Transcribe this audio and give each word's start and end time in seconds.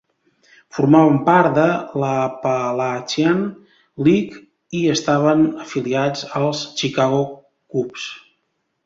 Formaven 0.75 1.17
part 1.25 1.57
de 1.57 1.65
l'Appalachian 2.03 3.43
League 4.07 4.41
i 4.79 4.81
estaven 4.95 5.45
afiliats 5.67 6.25
als 6.41 6.65
Chicago 6.81 7.21
Cubs. 7.77 8.09